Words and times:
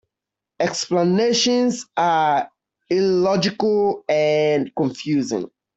Explanations 0.59 1.85
are 1.95 2.49
illogical 2.89 4.03
and 4.09 4.73
confusing. 4.75 5.47